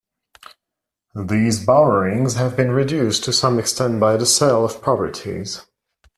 [1.13, 5.63] These borrowings have been reduced to some extent by the sale of properties.